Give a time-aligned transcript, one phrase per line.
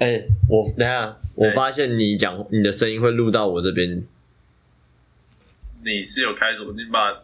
[0.00, 4.02] 哎、我等下，我哎发现你讲你的声音会录到我这边，
[5.84, 6.72] 你是有开什么？
[6.72, 7.22] 你把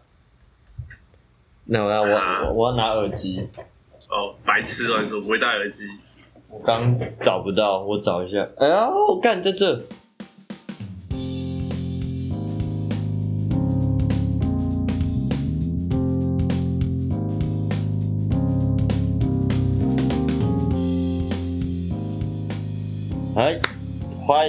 [1.64, 3.40] 那我要我我我要拿耳机，
[4.10, 5.84] 哦白痴哦，你怎么不会戴耳机？
[6.48, 8.46] 我刚找不到，我找一下。
[8.58, 9.82] 哎呀，我干在这。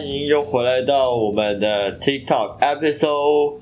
[0.07, 3.59] 迎又回来到我们的 TikTok episode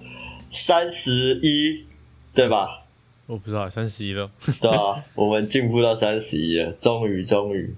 [0.49, 1.85] 三十一，
[2.33, 2.83] 对吧？
[3.27, 4.29] 我不知道，三十一了。
[4.61, 7.73] 对啊， 我们进步到三十一了，终于终于。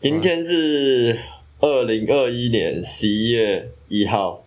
[0.00, 1.20] 今天是
[1.60, 4.44] 二零二一年十一月一号，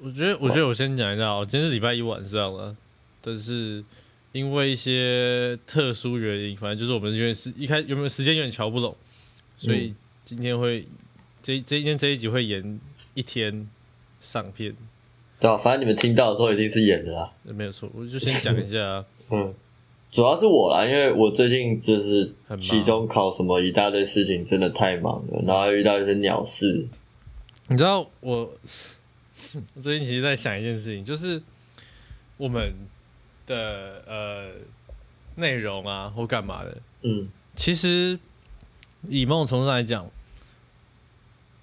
[0.00, 2.76] 我觉得，我觉得我先讲一下哦，今天是礼拜一晚上了，
[3.22, 3.82] 但是
[4.32, 8.94] 因为一些特殊原因，反正就是我们因为是一开有没有时间有点瞧不拢，
[9.56, 9.94] 所以
[10.26, 10.86] 今天会
[11.46, 12.80] 这这一天这一集会延
[13.14, 13.68] 一天
[14.20, 14.74] 上片，
[15.38, 17.30] 对啊、反正你们听到的时候一定是演的啦。
[17.46, 19.54] 呃没有错，我就先讲一下， 嗯，
[20.10, 26.84] 主要是我啦，因为我最近就是期中考什么一大堆事情，真的太忙了，然后遇到一些鸟事。
[27.68, 28.52] 你知道我
[29.76, 31.40] 我最近其实在想一件事情，就是
[32.38, 32.74] 我们
[33.46, 34.48] 的呃
[35.36, 38.18] 内容啊或干嘛的，嗯其实
[39.08, 40.10] 以某种程度上来讲，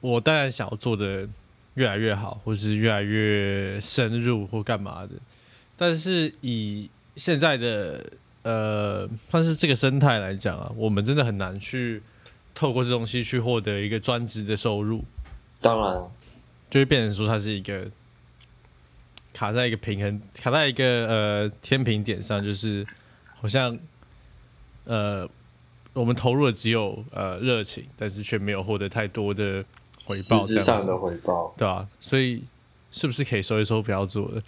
[0.03, 1.25] 我当然想要做的
[1.75, 5.11] 越来越好，或是越来越深入或干嘛的。
[5.77, 8.05] 但是以现在的
[8.41, 12.03] 呃，算是这个生态来讲啊，我们真的很难去
[12.53, 15.05] 透过这东西去获得一个专职的收入，
[15.61, 16.03] 当然，
[16.69, 17.87] 就会变成说它是一个
[19.31, 22.85] 卡在一个平衡，卡在一个呃天平点上，就是
[23.39, 23.79] 好像
[24.83, 25.25] 呃
[25.93, 29.63] 我们投入的只有呃热情，但是却没有获得太多的
[30.05, 31.53] 回报，这样子质上的回报。
[31.57, 32.43] 对啊、所以
[32.91, 34.41] 是不是可以收一收，不要做了？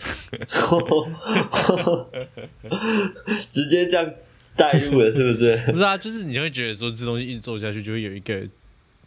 [3.49, 4.13] 直接这样
[4.55, 5.57] 带入了，是不是？
[5.71, 8.43] 不是啊，就是你会觉得说这东西一直做下去，就会有一个，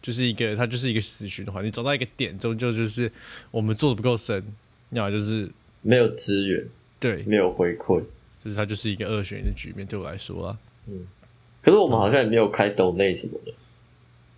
[0.01, 1.65] 就是一个它就是一个死循环。
[1.65, 3.11] 你走到一个点，终究就是
[3.51, 4.43] 我们做的不够深，
[4.91, 5.49] 要么就是
[5.81, 6.65] 没有资源，
[6.99, 8.03] 对，没有回馈。
[8.43, 9.85] 就是它就是一个二选一的局面。
[9.85, 10.57] 对我来说啊，
[10.87, 11.05] 嗯
[11.61, 13.51] 可是我们好像也没有开抖内什么的，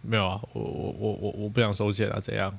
[0.01, 2.57] 没有啊，我我我我我不想收钱啊，怎样？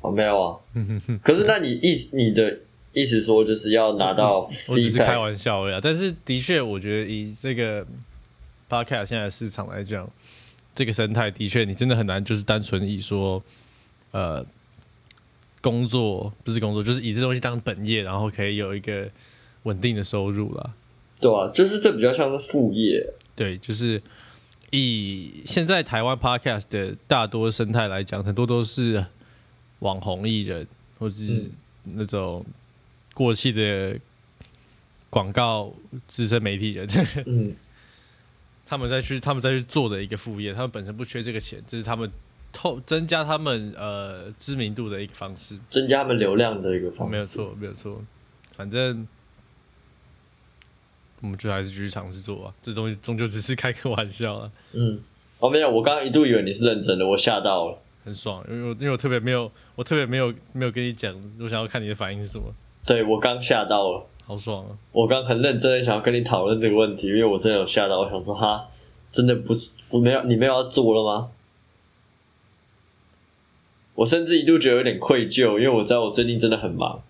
[0.00, 0.56] 哦，没有啊。
[1.22, 2.58] 可是那你意思你的
[2.92, 5.80] 意思说就是要拿到我只是开玩笑而已啊。
[5.82, 7.84] 但是的确，我觉得以这个
[8.68, 10.08] podcast 现在的市场来讲，
[10.74, 13.42] 这个生态的确，你真的很难就是单纯以说，
[14.12, 14.44] 呃，
[15.60, 19.08] 工作不是工作，就是以这东西当本业，然后可以有一个
[19.64, 20.70] 稳定的收入啦。
[21.20, 23.04] 对啊，就是这比较像是副业。
[23.34, 24.00] 对，就是
[24.70, 29.04] 以现在台湾 podcast 的大多生态来讲，很多都是
[29.80, 30.66] 网红艺人，
[30.98, 31.50] 或者是嗯
[31.94, 32.44] 那种
[33.14, 33.98] 过气的
[35.08, 35.72] 广告
[36.06, 36.88] 资深媒体人，
[37.26, 37.54] 嗯，
[38.66, 42.10] 他们再去他们再去做的一个副业，他们本身不缺这个钱，这是他们
[42.52, 45.58] 透增加他们呃知名度的一个方式。
[45.70, 47.12] 增加他们流量的一个方式。
[47.12, 47.24] 没有。
[47.24, 48.02] 错，没有错，
[48.56, 49.06] 反正。
[51.20, 54.50] 我们就还是继续尝试做啊，这东西终究只是开个玩笑啊。
[54.72, 55.00] 嗯，
[55.38, 57.78] 哦，没有，我刚刚一度以为你是认真的，我吓到了。
[58.04, 62.44] 很爽，因为我因为我特别没有，我特别没有没有跟你讲，我想要看你的反应是什么，
[62.86, 64.78] 对我刚吓到了，好爽啊！
[64.92, 68.68] 我刚很认真的想要跟你讨论这个问题，因为我真的有吓到，我想说哈，
[69.12, 69.54] 真的不
[69.90, 71.28] 不没有你没有要做了吗？
[73.96, 77.02] 我甚至一度觉得有点愧疚，因为我知道我最近真的很忙。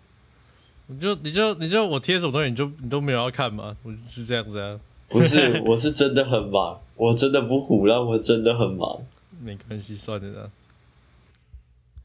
[0.90, 9.00] 你就你就你就我贴什么东西，你就你都没有要看吗，我就是这样子啊，不是，我是真的很忙，我真的不胡乱，我真的很忙。
[9.40, 10.50] 没关系，算了啦。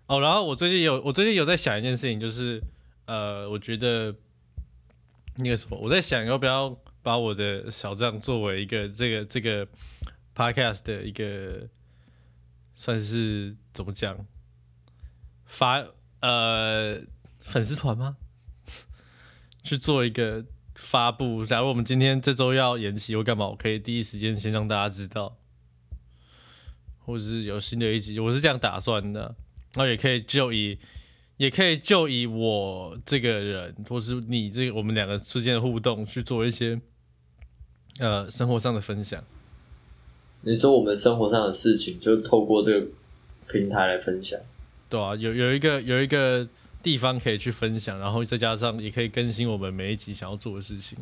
[0.07, 2.61] 哦，然后我最近有我最近有在想一件事情，就是
[3.05, 4.13] 呃，我觉得
[5.38, 9.66] 那个什么，我在想要不要把我的小账作为一个这个这个
[10.35, 11.61] podcast 的一个
[12.75, 14.17] 算是怎么讲
[15.46, 15.84] 发
[16.19, 16.99] 呃
[17.40, 18.17] 粉丝团吗？
[19.63, 20.43] 去做一个
[20.75, 21.45] 发布。
[21.45, 25.35] 假如我们今天这周要延期或干嘛，我可以第一时间先让大家知道，
[27.05, 29.35] 或者是有新的一集，我是这样打算的。
[29.75, 30.77] 然后也可以就以，
[31.37, 36.79] 也可以就以我这个人，或是你这个我们两个之间的互动，去做一些
[37.97, 39.23] 呃生活上的分享。
[40.41, 42.85] 你说我们生活上的事情，就透过这个
[43.49, 44.39] 平台来分享。
[44.89, 46.47] 对啊，有有一个有一个
[46.84, 50.97] 地方可以去分享，然后再加上也可以更新我们每一集想要做的事情，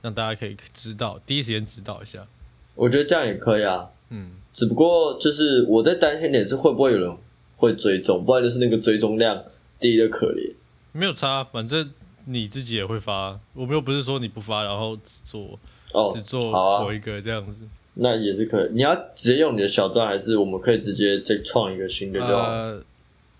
[0.00, 2.26] 让大家可以知道，第一时间知道一下。
[2.74, 3.90] 我觉得这样也可以啊。
[4.08, 7.16] 嗯，只不过就是我在担心点是会不会有人
[7.56, 9.44] 会追踪，不然就是那个追踪量
[9.78, 10.52] 低的可怜。
[10.92, 11.90] 没有差，反正
[12.24, 15.58] 你自己也会发，我们又不是说你不发，然后只做
[15.92, 17.62] 哦只，做某一个这样子。
[17.94, 18.70] 那也是可以。
[18.72, 22.48] 你要直接用你的小账，还是我们可以直接再创一个新的就好？
[22.48, 22.82] 呃，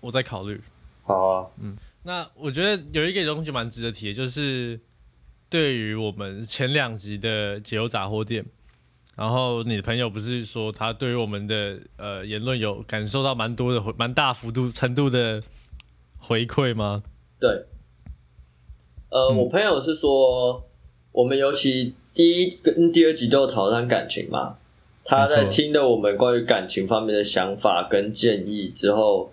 [0.01, 0.61] 我在考虑。
[1.05, 4.79] 好啊，嗯那我觉得有一个东西蛮值得提的，就是
[5.49, 8.45] 对于我们前两集的解忧杂货店，
[9.15, 15.41] 然后你的朋友不是说他对于我们的呃言论有感受到蛮多的回蛮大幅度程度的
[16.17, 17.01] 回馈吗？
[17.39, 17.49] 对。
[19.09, 20.67] 呃，嗯我朋友是说，
[21.11, 24.57] 我们尤其第一跟第二集都有讨论感情嘛，
[25.03, 29.31] 他在没错听了我们关于感情方面的想法跟建议之后，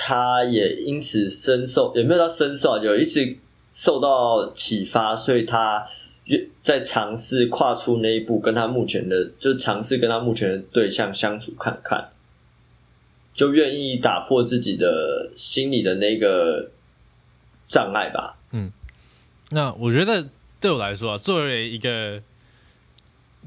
[0.00, 3.36] 他也因此深受，也没有到深受啊，有一直
[3.68, 5.84] 受到启发，所以他
[6.26, 12.10] 越在尝试跨出那一步，跟他目前的，就尝试跟他目前的对象相处看看，
[13.34, 16.70] 就愿意打破自己的心里的那个
[17.66, 18.38] 障碍吧。
[18.52, 18.70] 嗯
[19.50, 20.28] 那我觉得
[20.60, 22.22] 对我来说啊，作为一个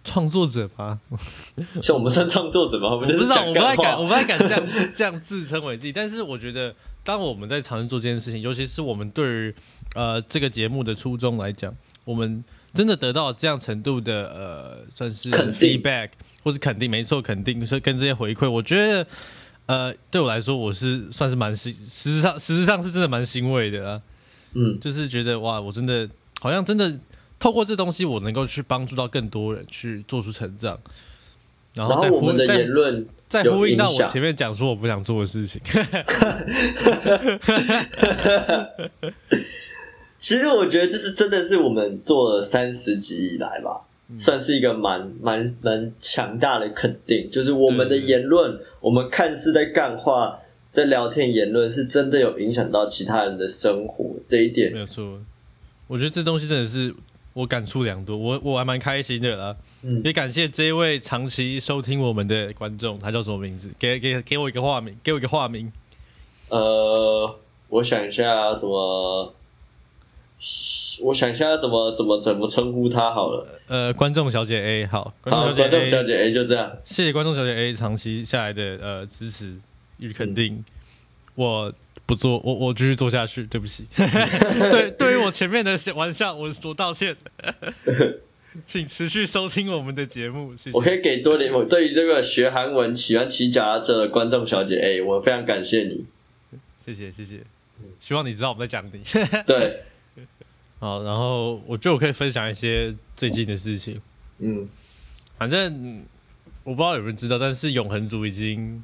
[0.04, 1.00] 创作者吧，
[1.82, 2.90] 像我们算创作者吗？
[2.96, 4.08] 我不知道，我不太敢，我。
[4.08, 5.94] 不太敢这样 这样自称为自己。
[5.94, 9.56] 但是我觉得，当我们在尝试做这件事情，尤其是我们对于
[9.96, 12.44] 呃这个节目的初衷来讲，我们
[12.74, 16.10] 真的得到这样程度的呃算是 feedback
[16.44, 19.06] 或是肯定，没错，肯定，所以跟这些回馈，我觉得
[19.68, 24.02] 呃对我来说，我是算是蛮欣，事实上事实上是真的蛮欣慰的啊。
[24.54, 26.10] 嗯，就是觉得哇，我真的
[26.42, 26.94] 好像真的
[27.42, 30.80] 透过这东西，我能够去帮助到更多人去做出成长，
[31.76, 35.60] 然然后再我们的再言论有再呼应到我前面讲说我不想做的事情。
[40.20, 47.28] 其实我觉得这是真的是我们做了三十集以来吧，嗯算是一个蛮蛮蛮强大的肯定。
[47.32, 50.38] 就是我们的言论，我们看似在干话，
[50.70, 54.14] 在聊天言论，是真的有影响到其他人的生活。
[54.28, 55.20] 这一点没，有错，
[55.88, 56.94] 我觉得这东西真的是
[57.34, 59.56] 我感触良多，我我还蛮开心的啦。
[59.84, 63.72] 嗯也感谢这一位长期收听我们的观众，他叫什么名字？
[63.80, 65.72] 给给给我一个化名，给我一个化名。
[66.50, 67.36] 呃，
[67.70, 69.34] 我想一下怎么，
[71.02, 73.48] 我想一下怎么怎么怎么称呼他好了。
[73.68, 76.72] 呃，观众小姐 A，好，观众小姐 A 就这样。
[76.84, 79.56] 谢谢观众小姐 A 长期下来的呃支持
[79.98, 80.64] 与肯定，
[81.36, 81.74] 我
[82.06, 87.16] 不做，我我继续做下去，对不起， 对，对于我前面的玩笑，我我道歉，
[88.68, 90.78] 请持续收听我们的节目，谢谢。
[90.78, 96.06] 我可以给多点，我对于这个学韩文、喜欢骑脚踏车的观众小姐 A，我非常感谢你。
[96.86, 97.40] 谢谢谢谢，
[98.00, 99.02] 希望你知道我们在讲你。
[99.48, 99.84] 对，
[100.80, 104.02] 好，然后我觉得我可以分享一些最近的事情，
[104.40, 104.68] 嗯，
[105.38, 106.04] 反正嗯
[106.64, 108.84] 我不知道有没有人知道，但是永恒族已经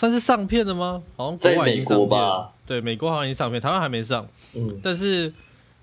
[0.00, 1.02] 算是上片了吗？
[1.14, 2.06] 好像国外已经上片了。
[2.06, 4.26] 吧，对，美国好像已经上片，台湾还没上。
[4.54, 5.30] 嗯，但是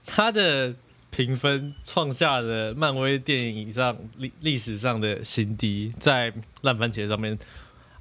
[0.08, 0.74] 它的
[1.12, 7.38] 评分创下了漫威电影上历历史上的新低，在烂番茄上面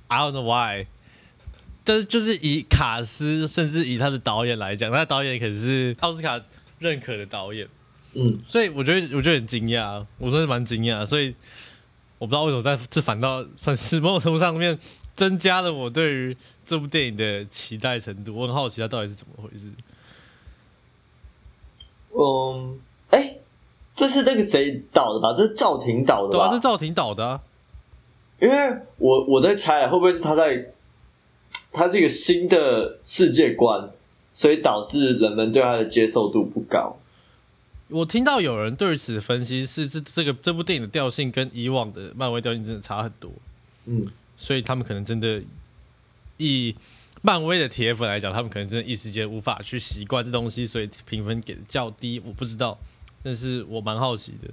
[0.08, 0.86] ，I don't know why。
[1.84, 6.40] 但是就是以卡斯，甚至以他的导演来讲，他的导演可是奥斯卡
[6.78, 7.68] 认可的导演，
[8.14, 11.34] 嗯，所以我觉得我觉得很惊讶，我真的蛮惊讶，所以
[12.16, 14.76] 我不知道为什么在这反倒算是某种程度上面
[15.16, 16.36] 增加了我对于
[16.66, 19.64] 这部电影的期待程度，我很好奇它到底是怎么回事。
[22.12, 22.78] 嗯，
[23.10, 23.36] 哎、
[23.94, 25.34] 这是那个谁导的吧？
[25.36, 26.54] 这是赵婷导的对啊，吧？
[26.54, 27.40] 是赵婷导的啊。
[28.40, 30.66] 因为我我在猜，会不会是他在，
[31.72, 33.88] 他是一个新的世界观，
[34.34, 36.98] 所以导致人们对他的接受度不高。
[37.88, 43.30] 我听到有人对于此分析是这这个这部电影的调性跟以往的漫威调性真的差很多，
[43.86, 45.42] 嗯，所以他们可能真的
[46.36, 46.74] 以
[47.22, 52.20] 漫威的铁粉来讲，他们可能真的一时间无法去习惯这东西，所以评分给的较低。
[52.20, 52.78] 我不知道，
[53.22, 54.48] 但是我蛮好奇的，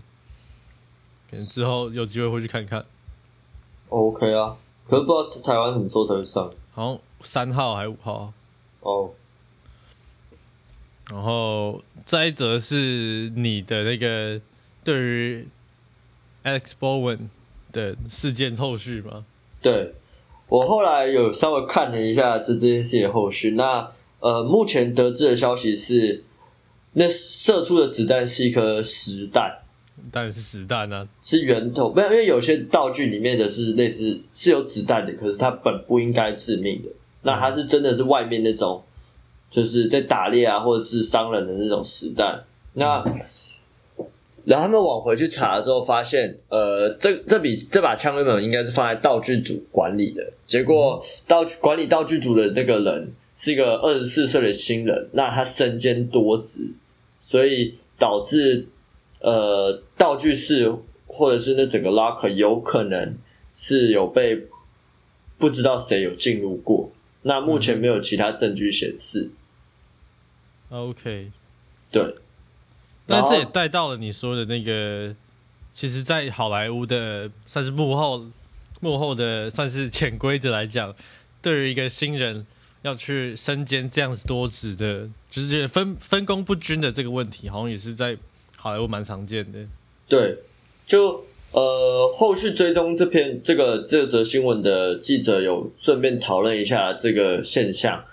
[1.29, 2.83] 可能之后有机会会去看看。
[3.89, 8.33] OK 啊，可是不知道台湾什么时候才会上好像三号还五号，
[8.79, 9.11] 哦。
[11.11, 14.39] 然后再一则是你的那个
[14.85, 15.47] 对于
[16.45, 17.27] Alex Bowen
[17.73, 19.25] 的事件后续吗？
[19.63, 19.93] 对，
[20.49, 23.51] 我后来有稍微看了一下这这件事情的后续。
[23.51, 23.89] 那
[24.19, 26.23] 呃，目前得知的消息是，
[26.93, 29.59] 那射出的子弹是一颗实弹，
[30.11, 31.91] 当然是实弹啊，是源头。
[31.91, 36.89] 没有，因为有些道具里面的是类似是有子弹的，可是它本不应该致命的。
[37.23, 38.83] 那它是真的是外面那种，
[39.49, 42.43] 就是在打猎啊或者是伤人的那种实弹。
[42.73, 43.03] 那
[44.45, 56.59] 然后他们往回去查了之后，发现，呃，这这笔这把枪原本应该是放在道具组管理的，结果道具管理道具组的那个人是一个二十四岁的新人，那他身兼多职，
[57.21, 58.67] 所以导致
[59.21, 60.73] 呃道具室
[61.07, 63.15] 或者是那整个 locker 有可能
[63.53, 64.47] 是有被
[65.37, 69.29] 不知道谁有进入过，那目前没有其他证据显示
[70.69, 71.31] ，OK，
[71.89, 72.15] 对。
[73.07, 75.13] 那这也带到了你说的那个，
[75.73, 78.25] 其实，在好莱坞的算是幕后
[78.79, 80.93] 幕后的算是潜规则来讲，
[81.41, 82.45] 对于一个新人
[82.83, 88.17] 要去身兼这样子多职的，就是分分工不均的这个问题，好像也是在
[88.55, 89.59] 好莱坞蛮常见的。
[90.07, 90.37] 对，
[90.85, 98.03] 就呃，后续追踪这篇这个这则新闻的记者有顺便讨论一下这个现象，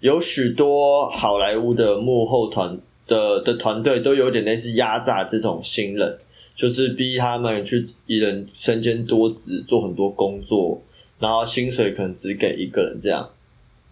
[0.00, 2.78] 有许多好莱坞的幕后团
[3.10, 6.18] 的的团队都有点类似压榨这种新人，
[6.54, 10.80] 就是逼他们去一人身兼多职，做很多工作，
[11.18, 13.28] 然后薪水可能只给一个人这样。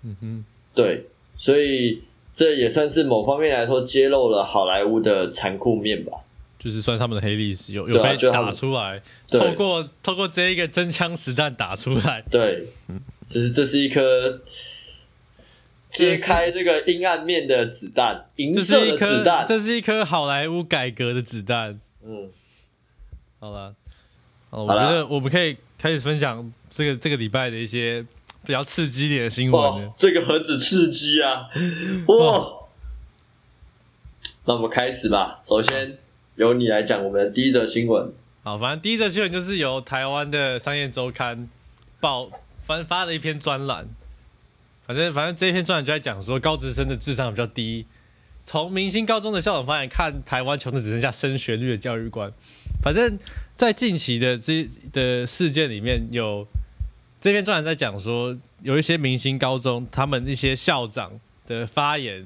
[0.05, 1.05] 嗯哼，对，
[1.37, 2.01] 所以
[2.33, 6.13] 这也算是某方面来说揭露了好莱坞的残酷面吧。
[6.61, 12.23] 就是算他们的黑历史，有有被打出来，对透过透过这一个真枪实弹打出来。
[12.31, 12.67] 对，
[13.27, 14.41] 就是这是一颗
[15.91, 19.47] 揭开这个阴暗面的子弹，银这色的子是一颗，弹。
[19.47, 21.81] 这是一颗好莱坞改革的子弹。
[22.05, 22.31] 嗯，
[23.41, 23.75] 好了，
[24.51, 28.05] 好，我觉得我们可以开始分享这个这个礼拜的一些
[28.47, 31.49] 比较刺激一点的新闻了。，这个何止刺激啊！
[32.07, 32.69] 哇，
[34.45, 35.41] 那我们开始吧。
[35.45, 35.99] 首先
[36.37, 38.13] 由你来讲我们的第一则新闻。
[38.43, 41.49] 好，反正第一则新闻就是由台湾的商业周刊
[42.01, 42.31] 报
[42.65, 43.87] 翻发了一篇专栏，
[44.89, 47.85] 反正反正这篇专栏就在讲说高职生的智商比较低。
[48.43, 52.33] 从明星高中的校长方面看，台湾穷的只剩下升学率的教育观。
[52.83, 53.19] 反正，
[53.55, 56.49] 在近期的这的事件里面有
[57.21, 61.13] 这篇专栏在讲说，有一些明星高中他们一些校长
[61.47, 62.25] 的发言，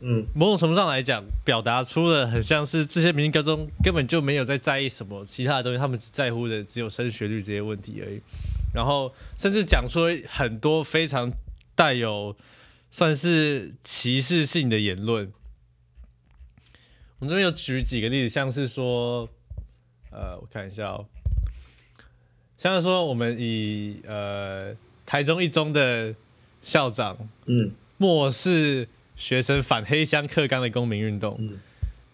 [0.00, 8.20] 嗯，某种程度上来讲，表达出了很像是这些明星高中根本就没有在在意什么其他的东西，他们只在乎的只有升学率这些问题而已。
[8.74, 11.30] 然后甚至讲出很多非常
[11.74, 12.36] 带有
[12.90, 15.32] 算是歧视性的言论。
[17.18, 19.28] 我们这边有举几个例子，像是说，
[20.10, 21.06] 呃，我看一下哦，
[22.58, 24.74] 像是说我们以呃
[25.06, 26.14] 台中一中的
[26.62, 27.16] 校长
[27.46, 31.58] 嗯，漠视学生反黑箱课纲的公民运动，嗯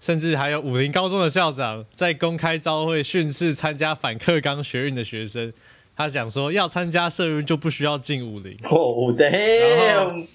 [0.00, 5.52] 甚至还有武林高中的校长在公开招会训斥参加反课纲学运的学生。
[6.00, 8.56] 他讲说，要参加社运就不需要进武林。
[8.64, 10.26] 哦，damn，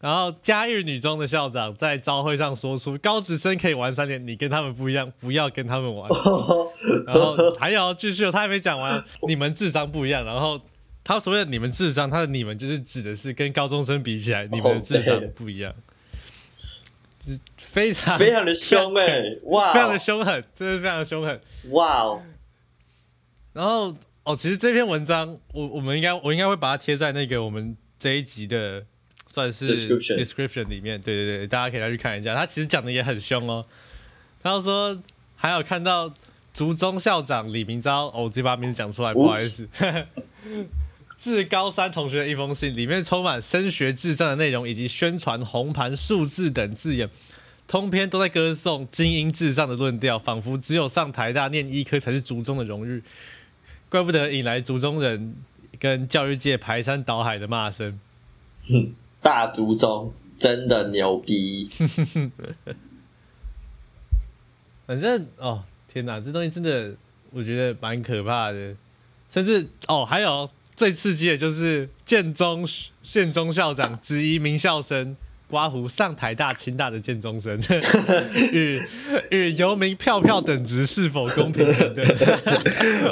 [0.00, 6.10] 然后嘉义女中的校长在招会上说出，高职生可以玩三年，你跟他们不一样，不要跟他们玩。
[7.06, 10.24] 然后还有继续，他还没讲完，你们智商不一样。
[10.24, 10.60] 然后
[11.04, 15.72] 他所谓的你们智商，他的你们就是指的是跟高中生比起来，你们的智商不一样，
[17.24, 21.40] 就是非常非常的凶哎、哇， 非常的凶狠，真的非常的凶狠。
[21.70, 22.22] 哇哦，
[23.52, 28.84] 然后哦，其实这篇文章我我们应该我应该会把它贴在那个我们这一集的
[29.30, 32.34] 算是 Description description 里面，对对对，大家可以来去看一下。
[32.34, 33.62] 他其实讲的也很凶哦。
[34.42, 34.98] 然后说
[35.36, 36.10] 还有看到
[36.54, 39.68] 竹中校长李明昭，哦，我直接把名字讲出来，不好意思。
[41.18, 47.08] 致高三同学的一封信，里面充满升学至上的内容，以及宣传红盘数字等字眼，
[47.66, 53.02] 通篇都在歌颂精英至上的论调，仿佛只有上台大念医科才是族中的荣誉。
[53.94, 55.36] 怪不得引来族中人
[55.78, 58.00] 跟教育界排山倒海的骂声。
[58.68, 61.68] 哼大族中真的牛逼，
[64.84, 66.92] 反正哦，天哪，这东西真的
[67.30, 68.74] 我觉得蛮可怕的。
[69.30, 72.66] 甚至哦，还有最刺激的就是建中
[73.04, 75.16] 县中校长质疑名校生
[75.54, 77.56] 刮胡上台大、清大的建中生
[78.52, 78.82] 与
[79.30, 82.04] 与游民票票等值是否公平平等。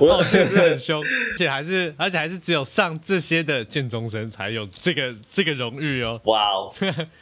[0.00, 6.20] 哦，确实很凶，而且还是而且还是只有上这些的建中生才有这个这个荣誉哦。
[6.24, 6.74] 哇哦，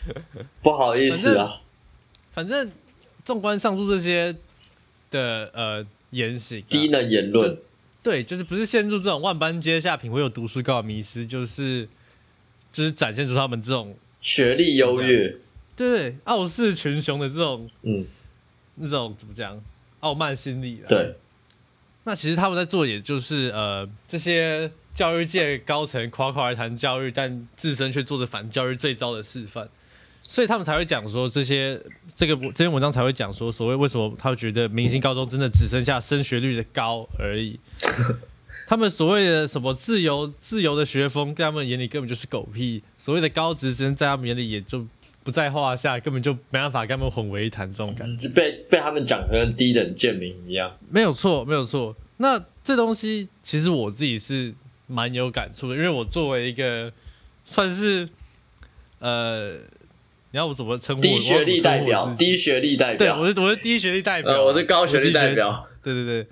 [0.62, 1.60] 不好意思啊，
[2.32, 2.72] 反正
[3.22, 4.34] 纵观上述这些
[5.10, 7.58] 的呃言行、啊，低能言论，
[8.02, 11.86] 对，就是不是陷入这种万般皆下品，唯有读书高的迷思，就是
[12.72, 15.36] 就是展现出他们这种学历优越，
[15.76, 18.04] 对对傲视群雄的这种嗯，
[18.76, 19.60] 那种怎么讲
[20.00, 20.86] 傲慢心理啦。
[20.88, 21.14] 对，
[22.04, 29.68] 那其实他们在做，也就是呃这些教育界高层夸夸而谈教育，但自身却做着反教育最糟的示范。
[30.22, 31.80] 所以他们才会讲说这些
[32.14, 37.58] 这个这篇文章才会讲说，所谓为什么他会觉得明星高中真的只剩下升学率的高而已。
[38.70, 42.80] 他们所谓的什么自由自由的学风，在他们眼里根本就是狗屁。
[42.96, 44.86] 所谓的高职生，在他们眼里也就
[45.24, 47.68] 不在话下，根本就没办法跟他们混为一谈。
[47.72, 50.70] 这种感觉被被他们讲的跟低等贱民一样。
[50.88, 51.96] 没有错，没有错。
[52.18, 54.54] 那这东西其实我自己是
[54.86, 56.92] 蛮有感触的，因为我作为一个
[57.44, 58.08] 算是
[59.00, 59.54] 呃，
[60.30, 61.02] 你要我怎么称呼？
[61.02, 63.16] 低学历代表，低学历代表。
[63.16, 65.66] 对，我是我是低学历代表，我是高学历代表。
[65.82, 66.26] 对对对。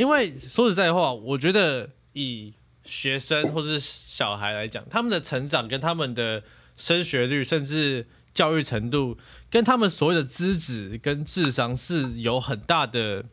[0.00, 2.54] 因为说实在话，我觉得以
[2.86, 6.42] 学生或者是小孩来讲，他们的成长跟他们的
[6.74, 9.18] 升学率，甚至教育程度，
[9.50, 13.26] 跟他们所谓的资质跟智商是有很大的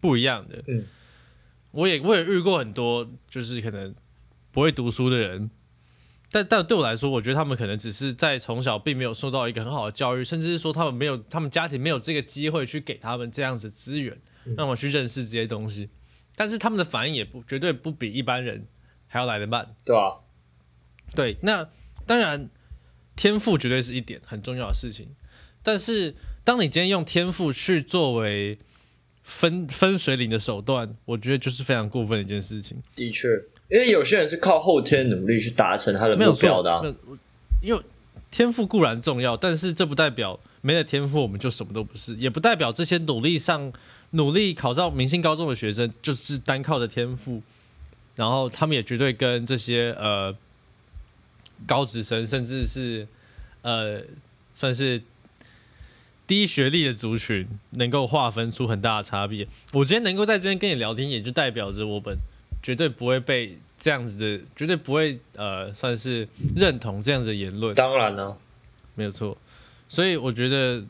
[0.00, 0.64] 不一样的。
[0.66, 0.84] 嗯，
[1.70, 3.94] 我也我也遇过很多就是可能
[4.50, 5.48] 不会读书的人，
[6.32, 14.18] 但但对我来说，我觉得他们可能只是在从小并没有受到一个很好的教育，甚至是说他们没有他们家庭没有这个机会去给他们这样子资源。
[14.56, 15.90] 让我去认识这些东西，
[16.40, 18.66] 但是他们的反应也不绝对不比一般人
[19.06, 20.16] 还要来得慢，对啊，
[21.14, 21.68] 对，那
[22.06, 22.48] 当然
[23.14, 25.08] 天赋绝对是一点很重要的事情，
[25.62, 28.58] 但是当你今天用天赋去作为
[29.22, 32.82] 分分水岭的手段，我觉得就是非常过分的一件事情。
[32.96, 33.28] 的确，
[33.68, 36.94] 因为有些人是靠后天努力去达成他的目标的，
[37.62, 37.82] 因为
[38.30, 43.70] 天赋固然重要，但是这不代表没了天赋我们就什么都不是，也不代表这些努力上。
[44.12, 47.40] 努力考上明星高中的学生，就是单靠的天赋，
[48.16, 50.34] 然后他们也绝对跟这些呃
[51.64, 53.06] 高职生，甚至是
[53.62, 54.02] 呃
[54.56, 55.00] 算是
[56.26, 59.46] 低学历的族群，能够划分出很大的差别。
[59.70, 62.16] 我今天能够在这边跟你聊天，也就代表着我们
[62.60, 66.26] 绝对不会被这样子的，绝对不会呃算是
[66.56, 67.72] 认同这样子的言论。
[67.76, 68.36] 当然了，
[68.96, 69.38] 没有错。
[69.88, 70.82] 所以我觉得。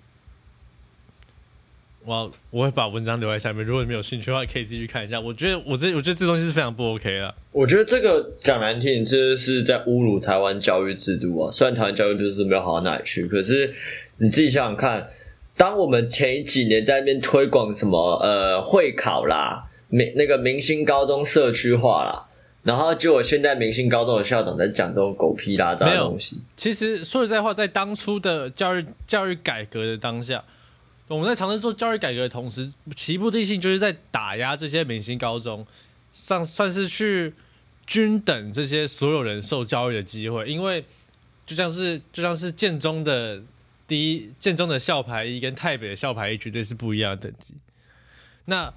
[2.04, 5.21] 我我会把文章留在下面，如果你没有兴趣的话，可以继续看一下。
[5.21, 7.35] 我觉得我这我觉得这东西是非常不 OK 的。
[7.52, 11.52] 我觉得这个讲难听，这是在侮辱台湾教育制度啊。
[11.52, 13.75] 虽然台湾教育制度没有好到哪里去，可是
[14.16, 15.10] 你自己想想看，
[15.58, 22.25] 当我们前几年在那边推广什么呃会考啦，明那个明星高中社区化啦，
[22.63, 26.41] 然后就我现在明星高中的校长在讲这种狗屁拉杂的东西。
[26.56, 30.43] 其实说实在话，在当初的教育教育改革的当下。
[31.10, 35.66] 我们在尝试做教育改革的同时，其目的性就是在打压这些明星高中，
[36.14, 37.34] 上算是去
[37.84, 40.49] 均等这些所有人受教育的机会。
[40.49, 40.84] 因为
[41.44, 43.42] 就像是就像是建中的
[43.88, 47.54] 第一建中的校牌一跟台北的校牌一绝对是不一样的等级。
[48.44, 48.73] 那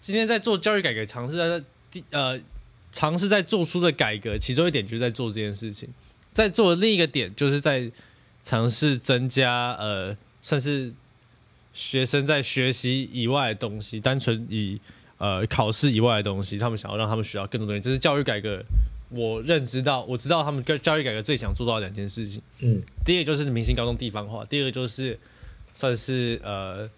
[0.00, 2.40] 今天在做教育改革，尝试在第呃
[2.90, 5.90] 尝试在做出的改革，其中一点就是在做这件事情，
[6.32, 7.90] 在做的另一个点就是在
[8.46, 10.94] 尝试增加呃算是。
[11.76, 14.80] 学生在学习以外的东西，单纯以
[15.18, 18.64] 呃考试以外的东西，他们想要让他们学到更多东西，这是教育改革。
[19.10, 22.40] 我认知到，我知道他们跟教育改革最想做到两件事情。
[22.60, 25.16] 嗯，第一个就是明星高中地方化，第二个就是
[25.74, 26.88] 算是呃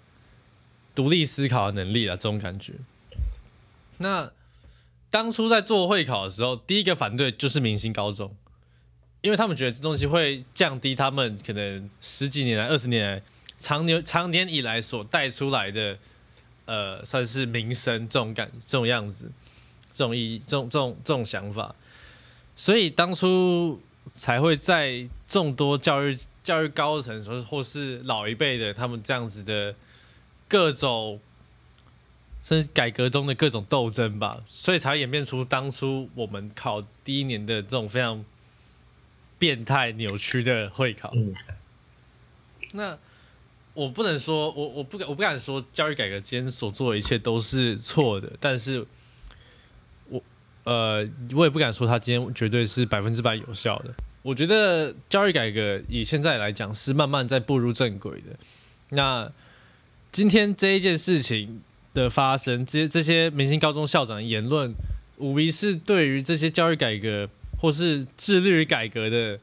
[0.95, 2.73] 独立思考的能力了，这种感觉。
[3.99, 4.31] 那
[5.11, 8.33] 当初在做会考的时候，第一个反对就是明星高中，
[9.23, 13.23] 因为他们觉得这东西会降低他们可能十几年来、二十年来。
[13.61, 15.99] 长年长年以来所带出来的，
[16.65, 19.31] 呃，算是名声这种感这种样子，
[19.93, 21.75] 这种意这种这种这种想法，
[22.57, 23.81] 所以当初
[24.15, 29.75] 才会在众多教育教育高层，或或是老一辈的他们这样子的
[30.47, 31.21] 各种，
[32.45, 38.25] 甚至改革中的各种斗争吧，所以才演变出当初我们考第一年的这种非常
[39.39, 41.11] 变态扭曲的会考。
[41.15, 41.35] 嗯，
[42.73, 42.97] 那。
[43.75, 48.85] 我不能说，我我不敢，我不敢说教育改革今天所做的一切都是错的，但是，
[50.09, 50.21] 我
[50.65, 53.95] 呃，我也不敢说他今天绝对是百分之百有效的。
[54.23, 58.37] 我觉得教育改革以现在来讲是慢慢在步入正轨的。
[58.91, 59.31] 那
[60.11, 61.63] 今天这一件事情
[61.95, 64.75] 的发生，这这些明星高中校长的言论，
[65.19, 67.29] 无疑是对于这些教育改革
[67.61, 69.39] 或是致力于改革的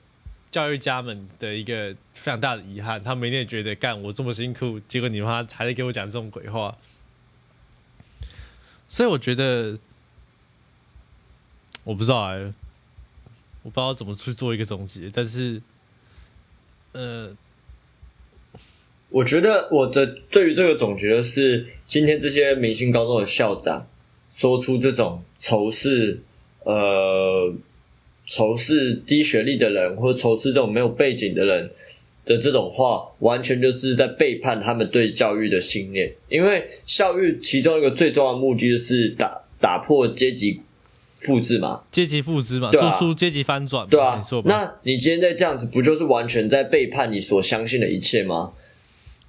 [0.55, 1.93] 教育家们的一个。
[2.25, 6.75] 非常大的遗憾，他们一定觉得干我这么辛苦，结果你妈还在给我讲这种鬼话，
[8.89, 9.77] 所以我觉得
[11.83, 12.51] 我不知道哎，
[13.61, 15.61] 我不知道怎么去做一个总结，但是，
[16.93, 17.35] 呃，
[19.09, 23.85] 我觉得我的对于这个总结是，今天这些明星高中的校长
[24.31, 26.23] 说出这种仇视，
[26.63, 27.53] 呃，
[28.25, 31.71] 仇视低学历的人，或者仇视这种没有背景的人。
[32.27, 36.11] 的这种话，完全就是在背叛他们对教育的信念。
[36.27, 40.59] 因为教育其中一个最重要的目的就是打打破阶级
[41.19, 44.23] 复制嘛，阶级复制嘛，对啊做出阶级翻转嘛，对啊？
[44.45, 48.53] 那你今天在这样子，不就是完全在背叛你所相信的一切吗？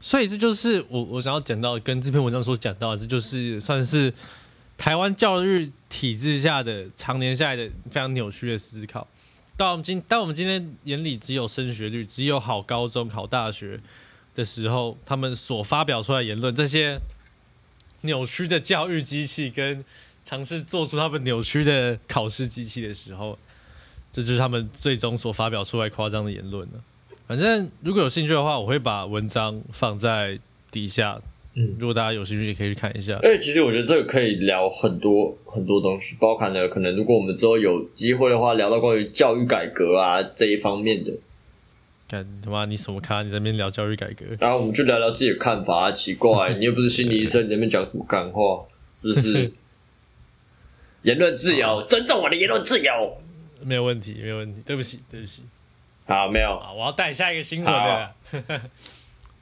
[0.01, 4.11] 所以这就是我我想要讲到跟这篇文章所讲到的，这就是算是
[4.79, 9.07] 台湾教育体制下的常年下来的非常扭曲的思考。
[9.57, 13.81] 到我们今当我们今天眼里只有升学率，只有好高中、好大学
[14.35, 16.99] 的时候，他们所发表出来言论，这些
[18.03, 19.83] 扭曲的教育机器跟
[20.25, 23.39] 尝试做出他们扭曲的考试机器的时候，
[24.13, 26.83] 这就是他们最终所发表出来夸张的言论了。
[27.27, 30.39] 反正如果有兴趣的话，我会把文章放在
[30.71, 31.21] 底下。
[31.59, 33.19] 嗯如果大家有兴趣，也可以去看一下。
[33.23, 41.13] 而且其实我觉得这个可以聊很多很多东西，包含了可能如果我们之后有机会的话，聊到关于教育改革啊这一方面的，
[42.09, 43.23] 干他妈你什么咖？
[43.23, 44.27] 你在那边聊教育改革？
[44.39, 45.93] 然后我们就聊聊自己的看法啊。
[45.93, 48.63] 奇怪， 你又不是心理医生，你在那边讲什么干话？
[49.01, 49.51] 是不是？
[51.03, 53.17] 言论自由，尊重我的言论自由。
[53.65, 54.61] 没有问题，没有问题。
[54.67, 55.43] 对不起，对不起。
[56.07, 58.13] 好，没有，好，我要带下一个新闻的。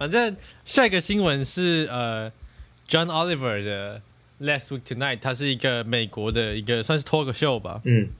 [0.04, 0.36] 反正
[0.66, 2.30] 下一个新闻是呃
[2.86, 4.02] ，John Oliver 的
[4.42, 7.80] Last Week Tonight，它是一个美国的一个算是 talk show 吧。
[7.84, 8.10] 嗯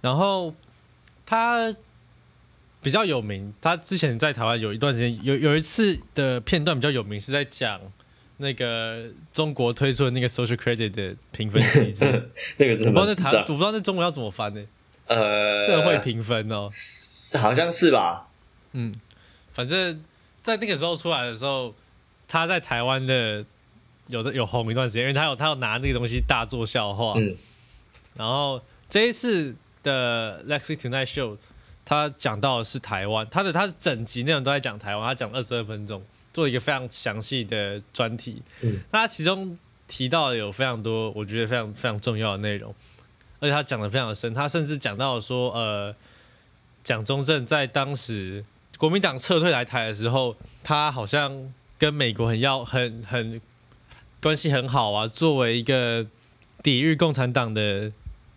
[0.00, 0.52] 然后
[1.24, 1.72] 他
[2.82, 7.80] 比较有名，他之前在台湾有一段时间有有一次的片段比较有名，是在讲
[8.38, 12.30] 那个中国推出的那个 social credit 的评分机制。
[12.58, 13.44] 那个真我不知道那台，我。
[13.44, 14.60] 不知道那中文要怎么翻呢、
[15.06, 16.66] 呃，社会评分哦，
[17.40, 18.26] 好像是吧？
[18.72, 18.92] 嗯，
[19.52, 20.02] 反正
[20.42, 21.74] 在那个时候出来的时候，
[22.28, 23.44] 他在台湾的
[24.08, 27.14] 有的有红一段时间，因为他有他有拿那个东西大做笑话。
[27.16, 27.36] 嗯
[28.14, 31.38] 然后这一次的 Lexi Tonight Show，
[31.82, 36.02] 他讲到的是台湾，他的他整集内容都在讲台湾，他讲二十二分钟，
[36.34, 38.42] 做一个非常详细的专题。
[38.60, 42.74] 嗯，那他其中提到的有非常多，我觉得非常非常重要的内容，
[43.40, 45.96] 而且他讲的非常的深，他甚至讲到说，呃，
[46.84, 48.44] 蒋中正在当时
[48.82, 53.40] 国民党撤退来台的时候，他好像跟美国很要很很
[54.20, 56.04] 关系很好啊，作为一个
[56.64, 57.82] 抵御共产党的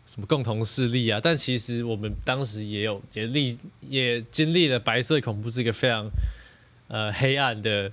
[0.06, 3.58] 什么共同势力啊，但其实我们当时也有也历
[3.90, 6.08] 也经历了白色恐怖是一个非常
[6.90, 7.92] 呃黑暗的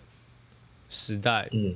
[0.91, 1.49] 时代。
[1.53, 1.75] 嗯，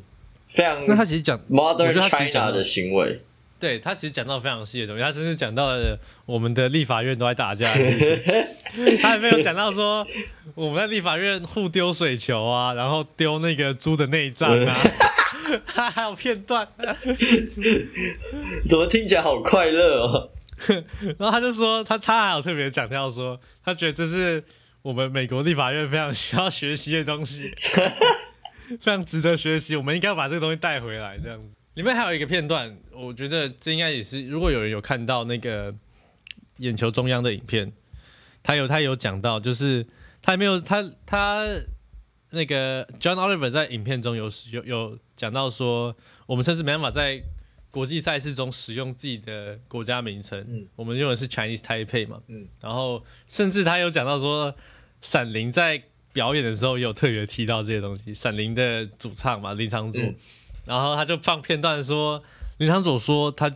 [0.50, 3.22] 非常那他其实讲，我 modern 觉得他其实讲 China 的行为。
[3.58, 8.22] 对他其实讲到非常细的东西，他甚至讲到了我们的立法院都在打架的事
[8.74, 10.06] 情， 他还没有讲到说
[10.54, 14.76] 我们在立法院互丢水球啊，然后丢那个猪的内脏啊，
[15.66, 16.68] 他 还有片段，
[18.64, 20.30] 怎么听起来好快乐哦？
[21.18, 24.42] 然后他就说他他还有特别讲到说，他觉得这是
[24.82, 27.50] 我们美国立法院非常需要学习的东西，
[28.80, 31.55] 非常值得学习，我们应该把这个东西带回来这样子。
[31.76, 35.74] 里面还有一个片段，我觉得这应该也是，如果有人有看到那个
[36.56, 37.70] 眼球中央的影片，
[38.42, 39.84] 他有他有讲到，就是
[40.22, 41.46] 他还没有他他
[42.30, 47.22] 那个 John Oliver 在影片中有使有有讲到说，我们甚至没办法在
[47.70, 50.66] 国际赛事中使用自己的国家名称，嗯。
[50.76, 52.48] 我们用的是 Chinese Taipei 嘛，嗯。
[52.62, 54.56] 然后甚至他有讲到说，
[55.02, 55.82] 闪灵在
[56.14, 60.14] 表演的时候也有特别提到这些东西，闪灵的主唱嘛林长佐，嗯
[60.66, 62.22] 然后他就放片段说，
[62.58, 63.50] 林长佐说他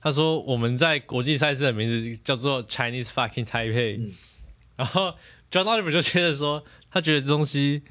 [0.00, 4.12] 他说我们在国际赛事的名字叫做 Chinese fucking Taipei，、嗯
[4.76, 5.14] 然后
[5.50, 7.82] John Oliver 就觉得说，他觉得这东西。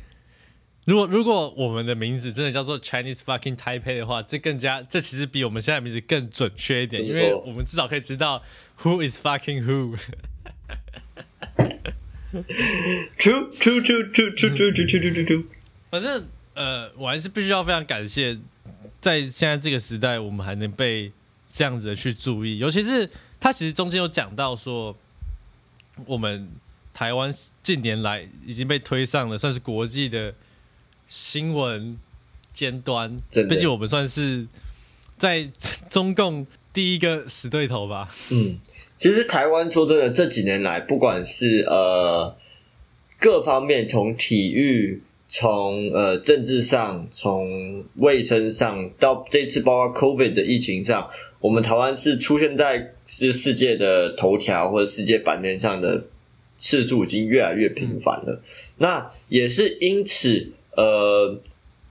[0.86, 8.41] 如果如果我们的名字真的叫做 Chinese fucking Taipei 的话，这更加这其实比我们现在的名字更准确一点，因为我们至少可以知道
[8.82, 9.95] who is fucking who。
[13.19, 15.45] True, true, true, true, true, true, true, true, true, true.
[15.91, 16.27] 反正
[16.60, 18.38] 呃，我还是必须要非常感谢，
[19.00, 21.10] 在现在这个时代，我们还能被
[21.54, 24.93] 这样子的去注意，尤其是他其实中间有讲到说，
[26.06, 26.50] 我们
[26.93, 30.34] 台湾近年来已经被推上了算是国际的
[31.08, 31.98] 新闻
[32.52, 34.45] 尖端，真的毕竟我们算是
[35.17, 35.50] 在
[35.89, 38.13] 中共第一个死对头吧。
[38.32, 38.60] 嗯，
[38.98, 42.36] 其实台湾说真的，这几年来，不管是呃
[43.17, 51.07] 各方面，从体育、从呃政治上、从卫生上，到这次包括 COVID 的疫情上，
[51.39, 56.03] 我们台湾是出现在是世界的头条或者世界版面上的
[56.57, 58.41] 次数已经越来越频繁了。
[58.79, 61.39] 那也是因此，呃，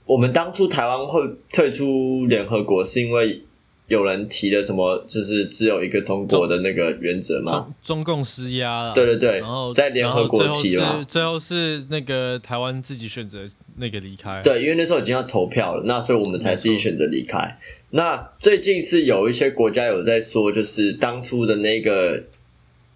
[0.05, 1.23] 我们当初台湾会
[1.53, 3.43] 退出联合国，是因为
[3.89, 7.53] 有人提了什么，就是只有一个中国的那个原则嘛？
[7.53, 13.41] 中中共施压了，对对对然后在联合国提了最后是最后是那个台湾自己选择
[13.79, 17.59] 那个离开，，对，因为那时候已经要投票了，那所以我们才自己选择离开。
[17.91, 22.23] 那最近是有一些国家有在说，就是当初的那个，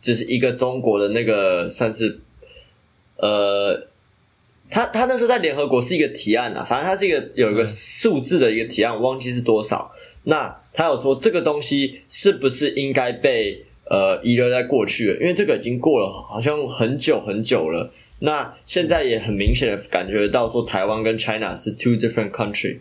[0.02, 2.18] 就是一个中国的那个，算是
[3.16, 3.86] 呃，
[4.72, 9.92] 他他那时候在联合国是一个提案啊，反正他是一个有一个嗯数字的一个提案，我忘记是多少。
[10.24, 15.20] 那他有说这个东西是不是应该被呃遗留在过去了？
[15.20, 17.92] 因为这个已经过了好像很久很久了。
[18.20, 22.78] 那现在也很明显的感觉到说，台湾跟 China 是 two different country，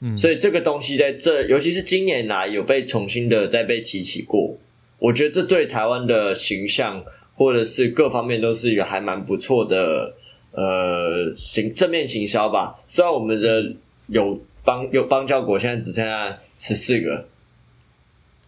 [0.00, 4.56] 嗯，所以这个东西在这，尤其是今年来有被重新的再被提起过。
[4.98, 7.04] 我觉得这对台湾的形象
[7.34, 10.14] 或者是各方面都是一个还蛮不错的
[10.56, 12.80] 呃行正面行销吧。
[12.86, 13.72] 虽然我们的
[14.08, 17.28] 有邦有邦交国现在只剩下十四个，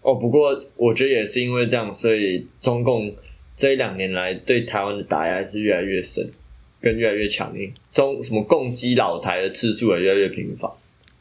[0.03, 3.14] 哦，不过我觉得也是因为这样，所以中共
[3.55, 6.29] 这一两年来对台湾的打压是越来越深，
[6.81, 10.71] 跟越来越强硬，中什么攻击老台的次数也越来越频繁。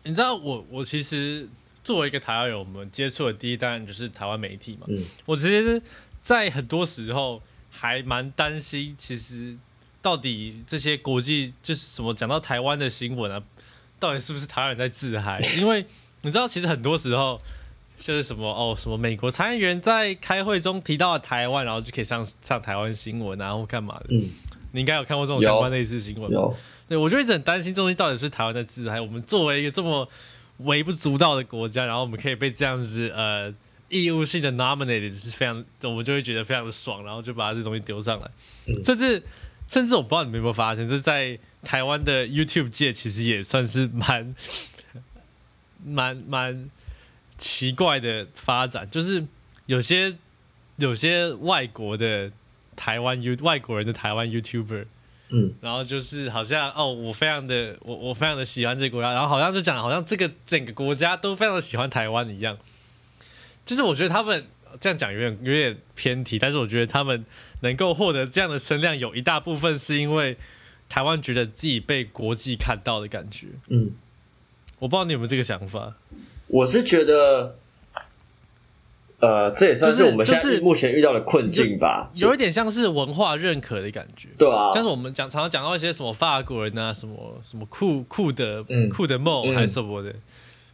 [0.03, 1.47] 你知道我我其实
[1.83, 4.87] 作为一个台湾人，我们接触的第一当然就是台湾媒体嘛。
[4.87, 5.81] 嗯，我其实，
[6.23, 9.55] 在很多时候还蛮担心，其实
[10.01, 13.41] 到底这些国际就是什么讲到台湾的新闻啊，
[13.99, 15.39] 到底是不是台湾人在自嗨？
[15.59, 15.85] 因为
[16.21, 17.41] 你知道，其实很多时候
[17.97, 24.05] 就是什么哦，什么美国参议员在开会中提到了台湾，然后就可以上上台湾新闻啊，或干嘛的。
[24.09, 24.29] 嗯，
[24.71, 26.31] 你应该有看过这种有相关类似新闻。
[26.87, 29.01] 对，我就一直很担心这东西到底是台湾在自嗨。
[29.01, 30.07] 我们作为一个这么
[30.59, 33.53] 微不足道的国家，然后我们可以被这样子呃
[33.89, 38.31] 义务性的 nominated 是非常，我们就会觉得非常的爽，然后就把这东西丢上来。
[38.67, 39.21] 嗯甚至
[39.69, 44.35] 甚至我不知道你们有没有发现，就是在台湾的 YouTube 界其实也算是蛮
[45.85, 46.69] 蛮蛮
[47.37, 49.25] 奇怪的发展，就是
[49.65, 50.15] 有些
[50.77, 52.31] 有些外国的
[52.75, 54.85] 台湾 You 外国人的台湾 YouTuber。
[55.29, 62.57] 嗯，然后就是好像哦，我非常的我我非常的喜欢这个国家，然后好像就讲好像这个整个国家都非常的喜欢台湾一样。
[63.65, 64.45] 就是我觉得他们
[64.79, 67.25] 这样讲有点有点偏题，但是我觉得他们
[67.61, 70.37] 能够获得这样的声量，有一大部分是因为
[70.89, 73.47] 台湾觉得自己被国际看到的感觉。
[73.67, 73.91] 嗯，
[74.79, 75.93] 我不知道你有没有这个想法？
[76.47, 77.55] 我是觉得，
[79.19, 82.09] 呃，这也算是就是我们现在目前遇到的困境吧。
[82.15, 84.29] 有一点像是文化认可的感觉。
[84.37, 90.13] 对啊，像是我们讲常常讲到一些什么法国人啊，什么什么酷酷的、嗯酷的梦嗯还是什么的，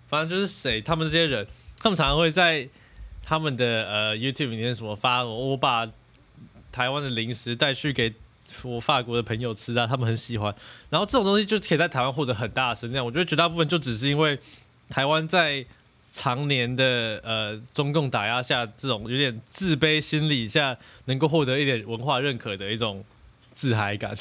[0.10, 1.48] 反正就是谁，他们这些人，
[1.80, 2.68] 他们常常会在
[3.24, 5.90] 他们的呃 YouTube 里面什么发，我把
[6.74, 8.12] 台湾的零食带去给
[8.64, 10.54] 我法国的朋友吃啊，他们很喜欢。
[10.90, 13.06] 然后这种东西就可以在台湾获得很大的声量。
[13.06, 14.38] 我觉得绝大部分就只是因为
[14.90, 15.64] 台湾在
[16.14, 23.04] 常年的呃中共打压下，这种有点自卑心理下，能够获得一点文化认可的一种
[23.56, 24.16] 自嗨感。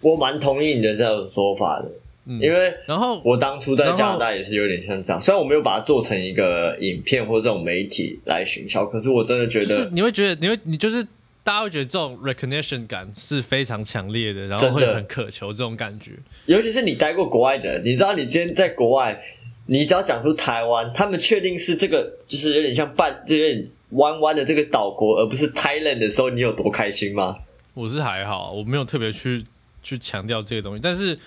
[0.00, 1.88] 我蛮同意你的这种说法的，
[2.26, 11.06] 嗯，因为然后我当初在加拿大也是有点像这样，虽然我没有把它做成一个影片或这种媒体来行销，可是我真的觉就是得你会觉得，你会你就是
[11.44, 16.12] 大家会觉得这种 recognition 感是非常强烈的，然后会很渴求这种感觉。
[16.46, 19.20] 尤其是你待过国外的人，你知道你今天在国外，
[19.66, 27.38] 你只要讲出台湾，他们确定是这个，就是有点像半，就有点弯弯的这个岛国，而不是 Thailand 的时候，你有多开心吗？
[27.74, 29.44] 我是还好，我没有特别去
[29.82, 31.18] 去强调这个东西，但是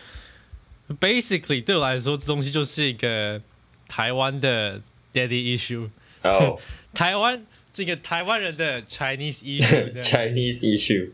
[1.00, 3.42] basically 对我来说，这东西就是一个
[3.88, 4.80] 台湾的
[5.14, 5.90] daddy issue，
[6.24, 6.58] 哦、
[6.94, 7.44] 台湾
[7.76, 11.10] 这个台湾人的 Chinese issue，Chinese issue，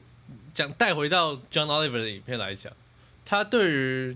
[0.53, 2.71] 讲带回到 John Oliver 的影片来讲，
[3.25, 4.15] 他对于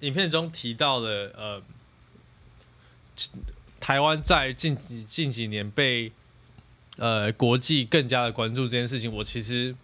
[0.00, 1.62] 影片中提到的呃，
[3.80, 6.12] 台湾在近几近几年被
[6.98, 9.74] 呃国际更加的关注这件事情，我其实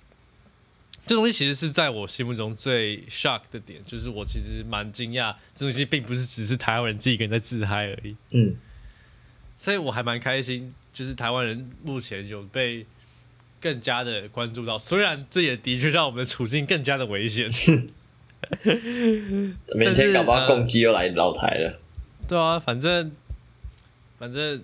[1.06, 8.54] 这东西其实是在我心目中最 shock 的点，就是我其实蛮惊讶，这东西并不是只是台湾人自己一个人在自嗨而已，嗯，
[9.56, 12.86] 所以我还蛮开心，就是台湾人目前有被
[13.60, 17.50] 更加的关注到，虽然这也的确让我们的处境更加的危险。
[19.74, 21.78] 明天搞不好共机又来老台了。
[22.26, 23.12] 对啊，反正
[24.18, 24.62] 反正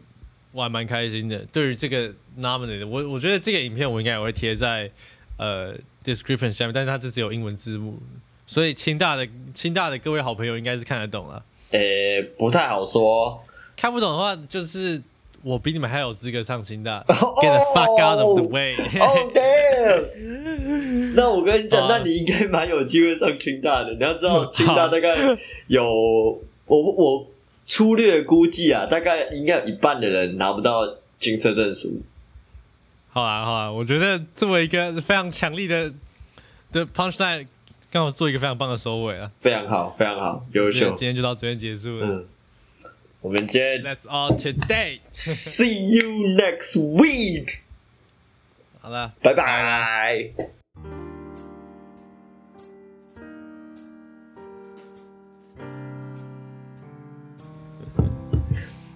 [0.52, 1.38] 我还蛮开心的。
[1.52, 4.90] 对于这个 nominated，我我觉得这个影片我应该也会贴在
[5.36, 8.00] 呃 description 下面，但是它这只有英文字幕，
[8.46, 11.44] 所以清大的清大的各位好朋友应该是看得懂了。
[11.72, 13.44] 诶、不太好说。
[13.76, 15.02] 看不懂的话，就是
[15.42, 16.98] 我比你们还有资格上清大。
[17.08, 19.40] 哦 Get the fuck out of the way！OK，
[21.14, 23.92] 那我跟你讲，那你应该蛮有机会上清大的。
[23.94, 25.16] 你要知道，清大大概
[25.66, 25.84] 有
[26.66, 27.26] 我我
[27.66, 30.80] 粗略估计啊，大概应该有一半的人拿不到
[31.18, 32.00] 金色证书。
[33.10, 35.92] 好啊，好啊，我觉得作为一个非常强力的
[36.72, 37.46] 的 punchline，
[37.90, 39.30] 刚好做一个非常棒的收尾啊。
[39.40, 40.96] 非常好，非常好，优今天秀。
[40.96, 42.06] 今天就到这边结束了。
[42.06, 42.24] 嗯，
[43.22, 44.98] 我们今天 That's all today。
[45.14, 47.58] see you next week，
[48.80, 50.30] 好了，拜拜。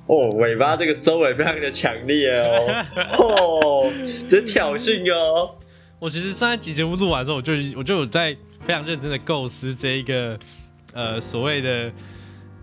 [0.09, 2.85] 哦，尾巴这个收尾非常的强烈哦，
[3.89, 3.93] 哦，
[4.29, 5.55] 这挑衅哦，
[6.01, 10.37] 我其实上一集节目录完之后，我就我就有在非常认真的构思这一个
[10.93, 11.93] 呃所谓的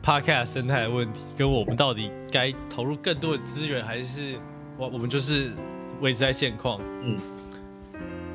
[0.03, 4.35] podcast 生态的问题，跟我们到底该投入更多的资源，还是
[4.77, 5.51] 我我们就是
[6.01, 6.79] 维持在现况。
[7.01, 7.17] 嗯。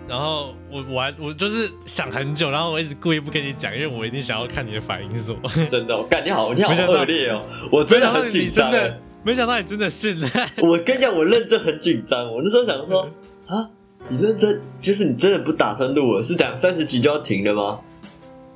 [0.08, 5.66] 然后我我还我就是想很久，然后我一直故意不跟你讲，因为我一定想要看你的反应是什么。
[5.66, 10.50] 真的，我感觉好，你好恶劣哦，我真的很紧张的，没想到你真的信赖。
[10.62, 12.32] 我跟你讲，我认真很紧张。
[12.32, 13.02] 我那时候想说，
[13.48, 13.68] 啊，
[14.08, 16.22] 你认真，就是你真的不打算录了？
[16.22, 17.80] 是讲三十集就要停了吗？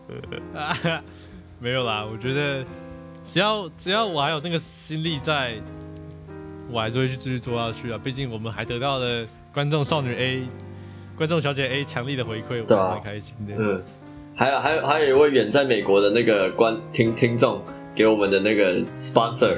[1.61, 2.65] 没有啦，我觉得
[3.33, 5.55] 只要只要我还有那个心力在，
[6.71, 7.99] 我还是会去继续做下去啊。
[8.05, 10.45] 毕竟我们还得到了观众少女 A、
[11.17, 13.55] 观众小姐 A 强力的回馈，我对啊蛮开心的。
[13.57, 13.83] 嗯，
[14.37, 17.63] 还有还有还有一位远在美国的那个观听听众
[17.95, 19.57] 给我们的那个 sponsor，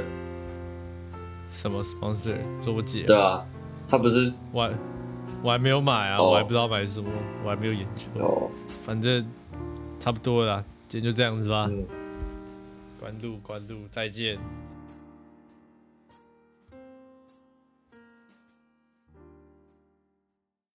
[1.60, 2.36] 什么 sponsor？
[2.64, 3.44] 说我姐，对啊，
[3.90, 4.70] 他不是我还
[5.42, 7.10] 我还没有买啊，哦我还不知道买什么，
[7.44, 8.24] 我还没有研究。
[8.24, 8.48] 哦，
[8.86, 9.26] 反正
[9.98, 11.66] 差不多了啦，今天就这样子吧。
[11.68, 11.84] 嗯，
[13.04, 14.38] 关注关注，再见。